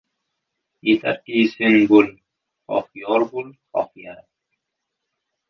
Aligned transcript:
•Yetarki, 0.87 1.41
sen 1.51 1.75
bo‘l! 1.91 2.09
Xoh 2.73 2.89
yor 3.03 3.27
bo‘l, 3.35 3.53
xoh 3.77 4.03
yara. 4.07 4.27